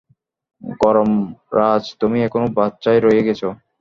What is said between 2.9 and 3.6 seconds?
রয়ে গেছো।